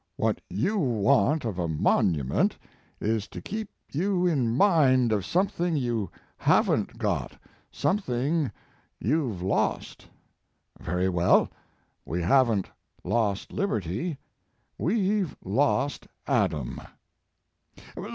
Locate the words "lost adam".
15.45-16.81